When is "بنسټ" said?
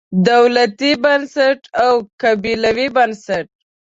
1.03-1.59, 2.97-3.47